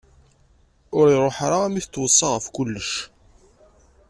[0.97, 2.91] Ur truḥ ara armi i t-tweṣṣa ɣef kullec.